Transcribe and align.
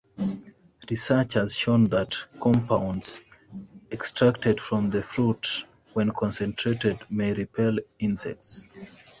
Research 0.89 1.33
has 1.35 1.55
shown 1.55 1.83
that 1.89 2.15
compounds 2.41 3.21
extracted 3.91 4.59
from 4.59 4.89
the 4.89 4.99
fruit, 5.03 5.65
when 5.93 6.09
concentrated, 6.09 6.97
may 7.11 7.33
repel 7.33 7.77
insects. 7.99 8.65